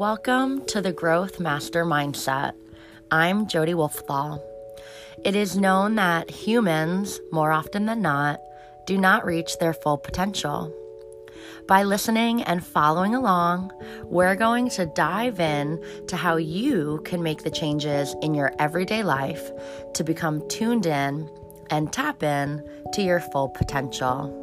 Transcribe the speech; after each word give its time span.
Welcome 0.00 0.64
to 0.68 0.80
the 0.80 0.94
Growth 0.94 1.38
Master 1.40 1.84
Mindset. 1.84 2.54
I'm 3.10 3.46
Jodi 3.46 3.74
Wolfthal. 3.74 4.40
It 5.26 5.36
is 5.36 5.58
known 5.58 5.96
that 5.96 6.30
humans, 6.30 7.20
more 7.30 7.52
often 7.52 7.84
than 7.84 8.00
not, 8.00 8.40
do 8.86 8.96
not 8.96 9.26
reach 9.26 9.58
their 9.58 9.74
full 9.74 9.98
potential. 9.98 10.74
By 11.68 11.82
listening 11.82 12.42
and 12.44 12.64
following 12.64 13.14
along, 13.14 13.72
we're 14.04 14.36
going 14.36 14.70
to 14.70 14.86
dive 14.86 15.38
in 15.38 15.84
to 16.06 16.16
how 16.16 16.36
you 16.36 17.02
can 17.04 17.22
make 17.22 17.42
the 17.42 17.50
changes 17.50 18.16
in 18.22 18.32
your 18.32 18.52
everyday 18.58 19.02
life 19.02 19.50
to 19.92 20.02
become 20.02 20.48
tuned 20.48 20.86
in 20.86 21.28
and 21.68 21.92
tap 21.92 22.22
in 22.22 22.66
to 22.94 23.02
your 23.02 23.20
full 23.20 23.50
potential. 23.50 24.39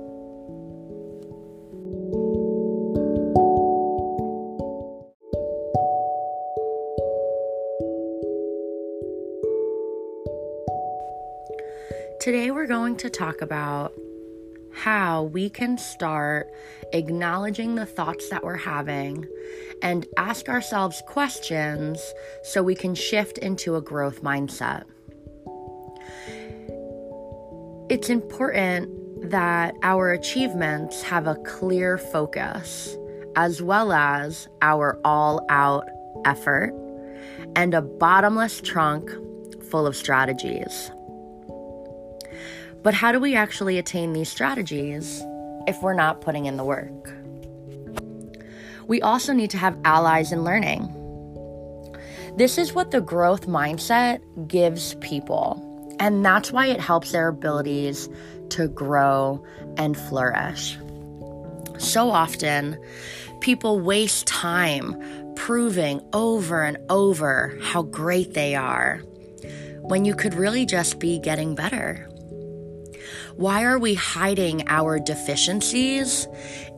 Today, 12.27 12.51
we're 12.51 12.67
going 12.67 12.97
to 12.97 13.09
talk 13.09 13.41
about 13.41 13.93
how 14.73 15.23
we 15.23 15.49
can 15.49 15.77
start 15.77 16.51
acknowledging 16.91 17.75
the 17.75 17.85
thoughts 17.85 18.27
that 18.27 18.43
we're 18.43 18.57
having 18.57 19.25
and 19.81 20.05
ask 20.17 20.49
ourselves 20.49 21.01
questions 21.07 22.01
so 22.43 22.61
we 22.61 22.75
can 22.75 22.95
shift 22.95 23.37
into 23.37 23.77
a 23.77 23.81
growth 23.81 24.23
mindset. 24.23 24.83
It's 27.89 28.09
important 28.09 29.31
that 29.31 29.75
our 29.81 30.11
achievements 30.11 31.03
have 31.03 31.27
a 31.27 31.35
clear 31.35 31.97
focus, 31.97 32.97
as 33.37 33.61
well 33.61 33.93
as 33.93 34.49
our 34.61 34.99
all 35.05 35.45
out 35.47 35.87
effort 36.25 36.73
and 37.55 37.73
a 37.73 37.81
bottomless 37.81 38.59
trunk 38.59 39.09
full 39.71 39.87
of 39.87 39.95
strategies. 39.95 40.91
But 42.87 42.93
how 42.93 43.11
do 43.11 43.19
we 43.19 43.35
actually 43.35 43.77
attain 43.77 44.13
these 44.13 44.29
strategies 44.29 45.21
if 45.67 45.81
we're 45.81 45.93
not 45.93 46.21
putting 46.21 46.45
in 46.45 46.55
the 46.55 46.63
work? 46.63 47.13
We 48.87 49.01
also 49.01 49.33
need 49.33 49.49
to 49.49 49.57
have 49.57 49.77
allies 49.83 50.31
in 50.31 50.45
learning. 50.45 50.87
This 52.37 52.57
is 52.57 52.71
what 52.71 52.91
the 52.91 53.01
growth 53.01 53.45
mindset 53.45 54.21
gives 54.47 54.93
people, 55.01 55.61
and 55.99 56.23
that's 56.23 56.53
why 56.53 56.67
it 56.67 56.79
helps 56.79 57.11
their 57.11 57.27
abilities 57.27 58.07
to 58.51 58.69
grow 58.69 59.43
and 59.75 59.97
flourish. 59.97 60.77
So 61.79 62.09
often, 62.09 62.81
people 63.41 63.81
waste 63.81 64.27
time 64.27 64.95
proving 65.35 65.99
over 66.13 66.63
and 66.63 66.77
over 66.89 67.53
how 67.61 67.81
great 67.81 68.33
they 68.33 68.55
are 68.55 68.99
when 69.81 70.05
you 70.05 70.15
could 70.15 70.35
really 70.35 70.65
just 70.65 70.99
be 70.99 71.19
getting 71.19 71.53
better. 71.53 72.07
Why 73.37 73.65
are 73.65 73.77
we 73.77 73.93
hiding 73.93 74.67
our 74.67 74.97
deficiencies 74.97 76.27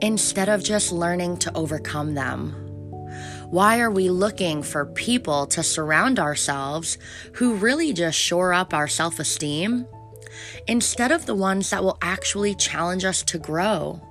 instead 0.01 0.49
of 0.49 0.61
just 0.61 0.91
learning 0.91 1.37
to 1.37 1.55
overcome 1.55 2.15
them? 2.15 2.51
Why 3.49 3.79
are 3.79 3.89
we 3.89 4.09
looking 4.09 4.61
for 4.61 4.85
people 4.85 5.47
to 5.47 5.63
surround 5.63 6.19
ourselves 6.19 6.97
who 7.35 7.55
really 7.55 7.93
just 7.93 8.19
shore 8.19 8.53
up 8.53 8.73
our 8.73 8.89
self 8.89 9.19
esteem 9.19 9.87
instead 10.67 11.13
of 11.13 11.25
the 11.25 11.33
ones 11.33 11.69
that 11.69 11.81
will 11.81 11.97
actually 12.01 12.55
challenge 12.55 13.05
us 13.05 13.23
to 13.23 13.37
grow? 13.37 14.01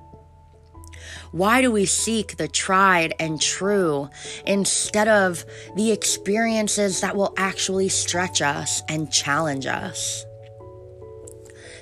Why 1.31 1.61
do 1.61 1.71
we 1.71 1.85
seek 1.85 2.37
the 2.37 2.47
tried 2.47 3.13
and 3.19 3.39
true 3.39 4.09
instead 4.47 5.07
of 5.07 5.45
the 5.75 5.91
experiences 5.91 7.01
that 7.01 7.15
will 7.15 7.35
actually 7.37 7.89
stretch 7.89 8.41
us 8.41 8.81
and 8.89 9.11
challenge 9.11 9.67
us? 9.67 10.25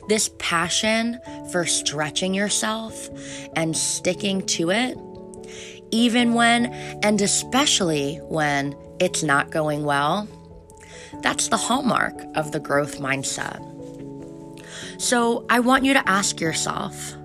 This 0.07 0.29
passion 0.39 1.19
for 1.51 1.65
stretching 1.65 2.33
yourself 2.33 3.09
and 3.55 3.75
sticking 3.75 4.45
to 4.47 4.69
it, 4.71 4.97
even 5.91 6.33
when 6.33 6.67
and 7.03 7.21
especially 7.21 8.17
when 8.23 8.75
it's 8.99 9.23
not 9.23 9.51
going 9.51 9.83
well, 9.83 10.27
that's 11.21 11.49
the 11.49 11.57
hallmark 11.57 12.13
of 12.35 12.51
the 12.51 12.59
growth 12.59 12.99
mindset. 12.99 13.63
So 14.99 15.45
I 15.49 15.59
want 15.59 15.85
you 15.85 15.93
to 15.93 16.09
ask 16.09 16.39
yourself 16.39 17.15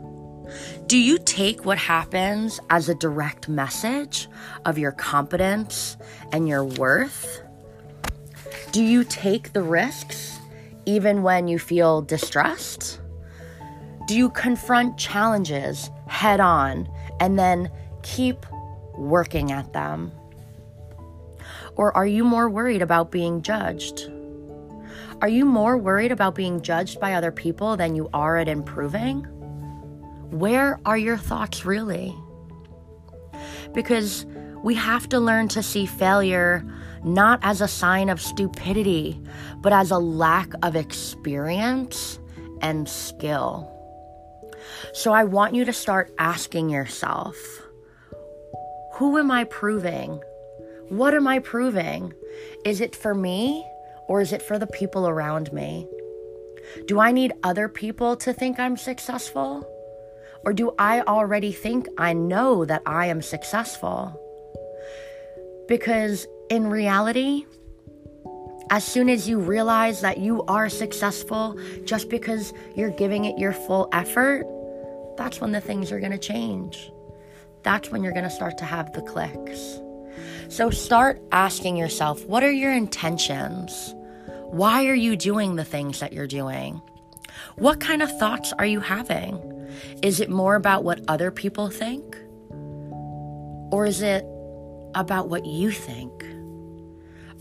do 0.87 0.99
you 0.99 1.17
take 1.17 1.65
what 1.65 1.79
happens 1.79 2.61
as 2.69 2.91
a 2.91 2.95
direct 2.95 3.49
message 3.49 4.29
of 4.67 4.77
your 4.77 4.93
competence 4.93 5.97
and 6.33 6.47
your 6.47 6.65
worth? 6.65 7.43
Do 8.73 8.85
you 8.85 9.03
take 9.03 9.55
the 9.55 9.63
risks 9.63 10.39
even 10.87 11.23
when 11.23 11.49
you 11.49 11.59
feel 11.59 12.03
distressed? 12.03 13.01
Do 14.07 14.17
you 14.17 14.31
confront 14.31 14.99
challenges 14.99 15.91
head 16.07 16.41
on 16.41 16.89
and 17.21 17.39
then 17.39 17.71
keep 18.03 18.47
working 18.97 19.53
at 19.53 19.73
them? 19.73 20.13
Or 21.77 21.97
are 21.97 22.07
you 22.07 22.25
more 22.25 22.49
worried 22.49 22.83
about 22.83 23.11
being 23.11 23.43
judged? 23.43 24.11
Are 25.23 25.29
you 25.29 25.45
more 25.45 25.79
worried 25.79 26.13
about 26.13 26.35
being 26.35 26.63
judged 26.63 26.99
by 26.99 27.15
other 27.15 27.31
people 27.31 27.77
than 27.77 27.95
you 27.95 28.11
are 28.13 28.37
at 28.39 28.49
improving? 28.49 29.21
Where 30.31 30.81
are 30.85 30.99
your 30.99 31.17
thoughts 31.17 31.65
really? 31.65 32.15
Because 33.73 34.27
we 34.63 34.75
have 34.75 35.09
to 35.11 35.21
learn 35.21 35.49
to 35.49 35.63
see 35.63 35.87
failure 35.87 36.65
not 37.05 37.41
as 37.43 37.61
a 37.61 37.69
sign 37.69 38.09
of 38.09 38.21
stupidity, 38.21 39.21
but 39.61 39.73
as 39.73 39.91
a 39.91 39.99
lack 39.99 40.53
of 40.63 40.77
experience 40.77 42.19
and 42.61 42.89
skill. 42.89 43.69
So 44.93 45.13
I 45.13 45.25
want 45.25 45.55
you 45.55 45.65
to 45.65 45.73
start 45.73 46.13
asking 46.19 46.71
yourself 46.71 47.37
who 48.95 49.19
am 49.19 49.31
I 49.31 49.45
proving? 49.45 50.23
What 50.89 51.15
am 51.15 51.27
I 51.27 51.39
proving? 51.39 52.13
Is 52.65 52.81
it 52.81 52.95
for 52.95 53.15
me 53.15 53.67
or 54.07 54.21
is 54.21 54.33
it 54.33 54.43
for 54.43 54.59
the 54.59 54.67
people 54.67 55.09
around 55.09 55.53
me? 55.53 55.89
Do 56.87 57.01
I 57.01 57.11
need 57.11 57.33
other 57.43 57.69
people 57.69 58.17
to 58.17 58.33
think 58.33 58.61
I'm 58.61 58.77
successful? 58.77 59.67
Or 60.45 60.53
do 60.53 60.73
I 60.79 61.01
already 61.03 61.53
think 61.53 61.89
I 61.99 62.13
know 62.13 62.65
that 62.65 62.83
I 62.85 63.07
am 63.07 63.23
successful? 63.23 64.22
Because 65.69 66.27
in 66.51 66.67
reality, 66.67 67.47
as 68.71 68.85
soon 68.85 69.09
as 69.09 69.29
you 69.29 69.39
realize 69.39 70.01
that 70.01 70.19
you 70.19 70.43
are 70.45 70.69
successful 70.69 71.59
just 71.85 72.09
because 72.09 72.53
you're 72.75 72.91
giving 72.91 73.25
it 73.25 73.39
your 73.39 73.53
full 73.53 73.89
effort, 73.93 74.47
that's 75.17 75.41
when 75.41 75.53
the 75.53 75.61
things 75.61 75.93
are 75.93 76.01
going 76.01 76.13
to 76.13 76.19
change. 76.19 76.91
That's 77.63 77.91
when 77.91 78.03
you're 78.03 78.13
going 78.13 78.25
to 78.25 78.31
start 78.31 78.59
to 78.59 78.65
have 78.65 78.93
the 78.93 79.03
clicks. 79.03 79.79
So 80.49 80.71
start 80.71 81.21
asking 81.33 81.77
yourself 81.77 82.25
what 82.27 82.43
are 82.43 82.53
your 82.53 82.73
intentions? 82.73 83.95
Why 84.51 84.87
are 84.87 84.95
you 84.95 85.17
doing 85.17 85.57
the 85.57 85.65
things 85.65 86.01
that 86.01 86.13
you're 86.13 86.27
doing? 86.27 86.81
What 87.57 87.81
kind 87.81 88.03
of 88.03 88.19
thoughts 88.19 88.53
are 88.59 88.67
you 88.67 88.81
having? 88.81 89.39
Is 90.03 90.21
it 90.21 90.29
more 90.29 90.55
about 90.57 90.85
what 90.85 91.01
other 91.09 91.31
people 91.31 91.69
think? 91.69 92.17
Or 93.71 93.87
is 93.87 94.03
it 94.03 94.27
about 94.95 95.29
what 95.29 95.47
you 95.47 95.71
think? 95.71 96.25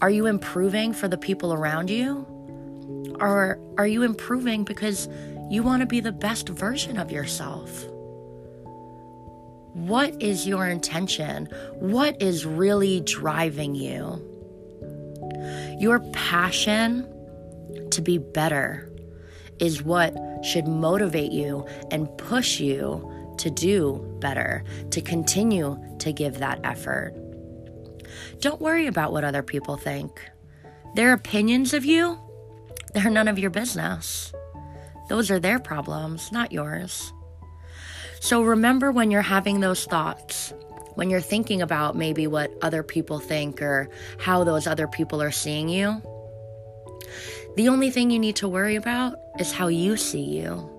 Are 0.01 0.09
you 0.09 0.25
improving 0.25 0.93
for 0.93 1.07
the 1.07 1.17
people 1.17 1.53
around 1.53 1.89
you? 1.89 2.25
Or 3.19 3.59
are 3.77 3.87
you 3.87 4.03
improving 4.03 4.63
because 4.63 5.07
you 5.49 5.63
want 5.63 5.81
to 5.81 5.85
be 5.85 5.99
the 5.99 6.11
best 6.11 6.49
version 6.49 6.97
of 6.97 7.11
yourself? 7.11 7.85
What 9.73 10.21
is 10.21 10.47
your 10.47 10.67
intention? 10.67 11.47
What 11.75 12.21
is 12.21 12.45
really 12.45 13.01
driving 13.01 13.75
you? 13.75 14.19
Your 15.79 15.99
passion 16.11 17.07
to 17.91 18.01
be 18.01 18.17
better 18.17 18.89
is 19.59 19.83
what 19.83 20.15
should 20.43 20.67
motivate 20.67 21.31
you 21.31 21.65
and 21.91 22.09
push 22.17 22.59
you 22.59 23.09
to 23.37 23.49
do 23.49 24.03
better, 24.19 24.63
to 24.89 25.01
continue 25.01 25.79
to 25.99 26.11
give 26.11 26.39
that 26.39 26.59
effort. 26.63 27.13
Don't 28.39 28.61
worry 28.61 28.87
about 28.87 29.11
what 29.11 29.23
other 29.23 29.43
people 29.43 29.77
think. 29.77 30.21
Their 30.95 31.13
opinions 31.13 31.73
of 31.73 31.85
you, 31.85 32.19
they're 32.93 33.09
none 33.09 33.27
of 33.27 33.39
your 33.39 33.49
business. 33.49 34.33
Those 35.09 35.31
are 35.31 35.39
their 35.39 35.59
problems, 35.59 36.31
not 36.31 36.51
yours. 36.51 37.13
So 38.19 38.43
remember 38.43 38.91
when 38.91 39.11
you're 39.11 39.21
having 39.21 39.59
those 39.59 39.85
thoughts, 39.85 40.53
when 40.95 41.09
you're 41.09 41.21
thinking 41.21 41.61
about 41.61 41.95
maybe 41.95 42.27
what 42.27 42.51
other 42.61 42.83
people 42.83 43.19
think 43.19 43.61
or 43.61 43.89
how 44.19 44.43
those 44.43 44.67
other 44.67 44.87
people 44.87 45.21
are 45.21 45.31
seeing 45.31 45.69
you, 45.69 46.01
the 47.55 47.67
only 47.67 47.89
thing 47.89 48.11
you 48.11 48.19
need 48.19 48.37
to 48.37 48.47
worry 48.47 48.75
about 48.75 49.15
is 49.39 49.51
how 49.51 49.67
you 49.67 49.97
see 49.97 50.23
you. 50.23 50.69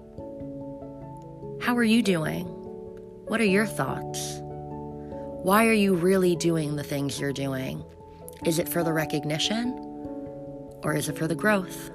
How 1.61 1.76
are 1.76 1.85
you 1.85 2.02
doing? 2.02 2.46
What 3.26 3.40
are 3.40 3.44
your 3.44 3.67
thoughts? 3.67 4.40
Why 5.43 5.67
are 5.67 5.73
you 5.73 5.97
really 5.97 6.37
doing 6.37 6.77
the 6.77 6.85
things 6.85 7.19
you're 7.19 7.33
doing? 7.33 7.85
Is 8.47 8.61
it 8.61 8.69
for 8.69 8.85
the 8.85 8.93
recognition 8.93 9.73
or 10.85 10.94
is 10.94 11.09
it 11.09 11.19
for 11.19 11.27
the 11.27 11.35
growth? 11.35 11.91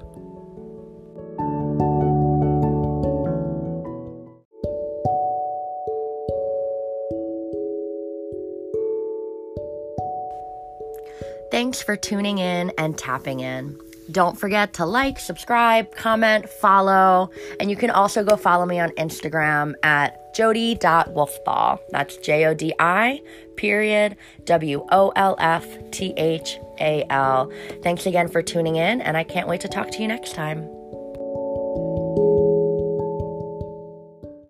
Thanks 11.50 11.82
for 11.82 11.96
tuning 11.96 12.40
in 12.40 12.74
and 12.78 12.98
tapping 12.98 13.40
in. 13.40 13.80
Don't 14.12 14.38
forget 14.38 14.74
to 14.74 14.86
like, 14.86 15.20
subscribe, 15.20 15.96
comment, 15.96 16.50
follow, 16.50 17.30
and 17.62 17.70
you 17.70 17.78
can 17.78 17.92
also 17.92 18.26
go 18.26 18.36
follow 18.36 18.66
me 18.66 18.82
on 18.82 18.90
Instagram 18.92 19.74
at 19.84 20.27
jodi.wolfthal. 20.38 21.80
That's 21.90 22.18
J 22.18 22.46
O 22.46 22.54
D 22.54 22.74
I 22.80 23.22
period 23.56 24.16
W 24.46 24.86
O 24.92 25.12
L 25.16 25.36
F 25.40 25.66
T 25.92 26.14
H 26.16 26.60
A 26.80 27.04
L. 27.10 27.52
Thanks 27.82 28.06
again 28.06 28.28
for 28.28 28.44
tuning 28.44 28.76
in, 28.76 29.02
and 29.02 29.18
I 29.18 29.24
can't 29.24 29.48
wait 29.48 29.62
to 29.62 29.68
talk 29.68 29.90
to 29.92 30.02
you 30.02 30.08
next 30.08 30.34
time. 30.34 30.77